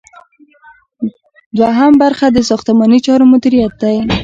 [1.57, 3.97] دوهم برخه د ساختماني چارو مدیریت دی.